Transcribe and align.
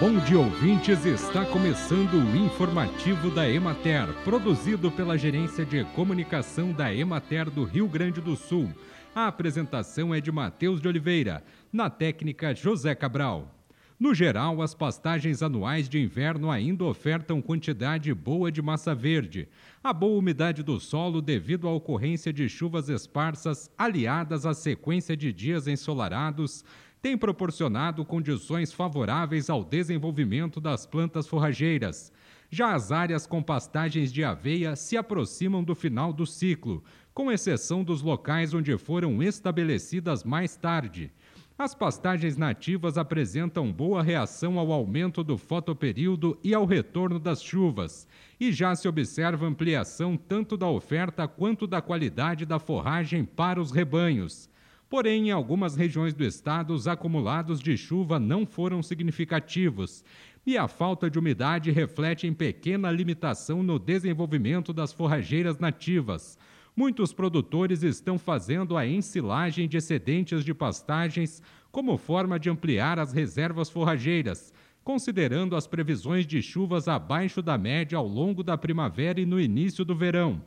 Bom 0.00 0.18
dia, 0.24 0.38
ouvintes. 0.38 1.04
Está 1.04 1.44
começando 1.44 2.14
o 2.14 2.36
informativo 2.36 3.30
da 3.30 3.46
Emater, 3.46 4.06
produzido 4.24 4.90
pela 4.90 5.18
Gerência 5.18 5.62
de 5.62 5.84
Comunicação 5.94 6.72
da 6.72 6.94
Emater 6.94 7.50
do 7.50 7.64
Rio 7.64 7.86
Grande 7.86 8.18
do 8.18 8.34
Sul. 8.34 8.72
A 9.14 9.26
apresentação 9.26 10.14
é 10.14 10.22
de 10.22 10.32
Matheus 10.32 10.80
de 10.80 10.88
Oliveira, 10.88 11.44
na 11.70 11.90
técnica 11.90 12.54
José 12.54 12.94
Cabral. 12.94 13.54
No 13.98 14.14
geral, 14.14 14.62
as 14.62 14.72
pastagens 14.72 15.42
anuais 15.42 15.86
de 15.86 16.00
inverno 16.00 16.50
ainda 16.50 16.84
ofertam 16.84 17.42
quantidade 17.42 18.14
boa 18.14 18.50
de 18.50 18.62
massa 18.62 18.94
verde. 18.94 19.46
A 19.84 19.92
boa 19.92 20.18
umidade 20.18 20.62
do 20.62 20.80
solo, 20.80 21.20
devido 21.20 21.68
à 21.68 21.74
ocorrência 21.74 22.32
de 22.32 22.48
chuvas 22.48 22.88
esparsas, 22.88 23.70
aliadas 23.76 24.46
à 24.46 24.54
sequência 24.54 25.14
de 25.14 25.30
dias 25.34 25.68
ensolarados, 25.68 26.64
tem 27.02 27.16
proporcionado 27.16 28.04
condições 28.04 28.72
favoráveis 28.72 29.48
ao 29.48 29.64
desenvolvimento 29.64 30.60
das 30.60 30.84
plantas 30.84 31.26
forrageiras. 31.26 32.12
Já 32.50 32.74
as 32.74 32.92
áreas 32.92 33.26
com 33.26 33.42
pastagens 33.42 34.12
de 34.12 34.24
aveia 34.24 34.74
se 34.76 34.96
aproximam 34.96 35.62
do 35.62 35.74
final 35.74 36.12
do 36.12 36.26
ciclo, 36.26 36.84
com 37.14 37.30
exceção 37.30 37.82
dos 37.84 38.02
locais 38.02 38.52
onde 38.52 38.76
foram 38.76 39.22
estabelecidas 39.22 40.24
mais 40.24 40.56
tarde. 40.56 41.12
As 41.56 41.74
pastagens 41.74 42.36
nativas 42.36 42.98
apresentam 42.98 43.70
boa 43.70 44.02
reação 44.02 44.58
ao 44.58 44.72
aumento 44.72 45.22
do 45.22 45.36
fotoperíodo 45.38 46.38
e 46.42 46.54
ao 46.54 46.64
retorno 46.64 47.20
das 47.20 47.42
chuvas, 47.42 48.08
e 48.40 48.50
já 48.50 48.74
se 48.74 48.88
observa 48.88 49.46
ampliação 49.46 50.16
tanto 50.16 50.56
da 50.56 50.66
oferta 50.66 51.28
quanto 51.28 51.66
da 51.66 51.80
qualidade 51.80 52.44
da 52.44 52.58
forragem 52.58 53.24
para 53.24 53.60
os 53.60 53.70
rebanhos. 53.70 54.49
Porém, 54.90 55.28
em 55.28 55.30
algumas 55.30 55.76
regiões 55.76 56.12
do 56.12 56.24
estado, 56.24 56.74
os 56.74 56.88
acumulados 56.88 57.60
de 57.60 57.76
chuva 57.76 58.18
não 58.18 58.44
foram 58.44 58.82
significativos 58.82 60.04
e 60.44 60.58
a 60.58 60.66
falta 60.66 61.08
de 61.08 61.16
umidade 61.16 61.70
reflete 61.70 62.26
em 62.26 62.34
pequena 62.34 62.90
limitação 62.90 63.62
no 63.62 63.78
desenvolvimento 63.78 64.72
das 64.72 64.92
forrageiras 64.92 65.60
nativas. 65.60 66.36
Muitos 66.74 67.12
produtores 67.12 67.84
estão 67.84 68.18
fazendo 68.18 68.76
a 68.76 68.84
ensilagem 68.84 69.68
de 69.68 69.76
excedentes 69.76 70.44
de 70.44 70.52
pastagens 70.52 71.40
como 71.70 71.96
forma 71.96 72.36
de 72.36 72.50
ampliar 72.50 72.98
as 72.98 73.12
reservas 73.12 73.70
forrageiras, 73.70 74.52
considerando 74.82 75.54
as 75.54 75.68
previsões 75.68 76.26
de 76.26 76.42
chuvas 76.42 76.88
abaixo 76.88 77.40
da 77.40 77.56
média 77.56 77.96
ao 77.96 78.08
longo 78.08 78.42
da 78.42 78.58
primavera 78.58 79.20
e 79.20 79.26
no 79.26 79.40
início 79.40 79.84
do 79.84 79.94
verão. 79.94 80.42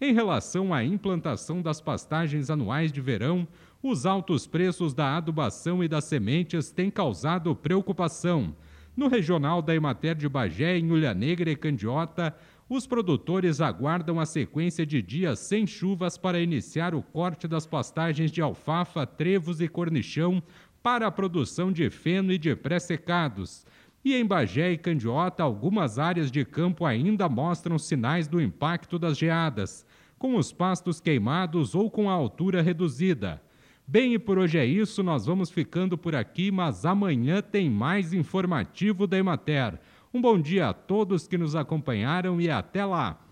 Em 0.00 0.12
relação 0.12 0.74
à 0.74 0.82
implantação 0.82 1.62
das 1.62 1.80
pastagens 1.80 2.50
anuais 2.50 2.90
de 2.90 3.00
verão, 3.00 3.46
os 3.82 4.04
altos 4.04 4.46
preços 4.46 4.92
da 4.92 5.16
adubação 5.16 5.84
e 5.84 5.88
das 5.88 6.04
sementes 6.04 6.70
têm 6.70 6.90
causado 6.90 7.54
preocupação. 7.54 8.54
No 8.96 9.08
regional 9.08 9.62
da 9.62 9.74
Emater 9.74 10.16
de 10.16 10.28
Bagé, 10.28 10.76
em 10.76 10.90
Ulha 10.90 11.14
Negra 11.14 11.50
e 11.50 11.56
Candiota, 11.56 12.34
os 12.68 12.86
produtores 12.86 13.60
aguardam 13.60 14.18
a 14.18 14.26
sequência 14.26 14.84
de 14.84 15.00
dias 15.00 15.38
sem 15.38 15.66
chuvas 15.66 16.18
para 16.18 16.40
iniciar 16.40 16.94
o 16.94 17.02
corte 17.02 17.46
das 17.46 17.66
pastagens 17.66 18.32
de 18.32 18.40
alfafa, 18.40 19.06
trevos 19.06 19.60
e 19.60 19.68
cornichão 19.68 20.42
para 20.82 21.06
a 21.06 21.10
produção 21.10 21.70
de 21.70 21.88
feno 21.88 22.32
e 22.32 22.38
de 22.38 22.54
pré-secados. 22.56 23.64
E 24.04 24.14
em 24.14 24.26
Bagé 24.26 24.70
e 24.72 24.76
Candiota, 24.76 25.42
algumas 25.42 25.98
áreas 25.98 26.30
de 26.30 26.44
campo 26.44 26.84
ainda 26.84 27.26
mostram 27.26 27.78
sinais 27.78 28.28
do 28.28 28.38
impacto 28.38 28.98
das 28.98 29.16
geadas, 29.16 29.86
com 30.18 30.36
os 30.36 30.52
pastos 30.52 31.00
queimados 31.00 31.74
ou 31.74 31.90
com 31.90 32.10
a 32.10 32.12
altura 32.12 32.60
reduzida. 32.60 33.40
Bem, 33.86 34.12
e 34.12 34.18
por 34.18 34.38
hoje 34.38 34.58
é 34.58 34.66
isso, 34.66 35.02
nós 35.02 35.24
vamos 35.24 35.50
ficando 35.50 35.96
por 35.96 36.14
aqui, 36.14 36.50
mas 36.50 36.84
amanhã 36.84 37.40
tem 37.40 37.70
mais 37.70 38.12
informativo 38.12 39.06
da 39.06 39.16
Emater. 39.16 39.80
Um 40.12 40.20
bom 40.20 40.38
dia 40.38 40.68
a 40.68 40.74
todos 40.74 41.26
que 41.26 41.38
nos 41.38 41.56
acompanharam 41.56 42.38
e 42.38 42.50
até 42.50 42.84
lá! 42.84 43.23